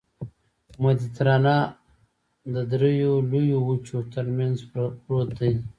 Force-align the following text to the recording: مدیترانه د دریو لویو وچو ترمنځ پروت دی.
مدیترانه 0.81 1.55
د 2.53 2.55
دریو 2.71 3.13
لویو 3.31 3.59
وچو 3.69 3.97
ترمنځ 4.13 4.57
پروت 5.05 5.29
دی. 5.39 5.53